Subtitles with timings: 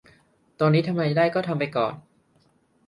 [0.59, 1.93] ตอนนี้ทำอะไรได้ก็ทำไปก่อน